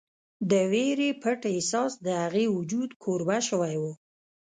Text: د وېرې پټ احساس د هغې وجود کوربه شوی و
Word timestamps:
د 0.49 0.51
وېرې 0.71 1.09
پټ 1.21 1.39
احساس 1.53 1.91
د 2.05 2.07
هغې 2.23 2.45
وجود 2.57 2.89
کوربه 3.03 3.37
شوی 3.49 3.75
و 3.81 3.83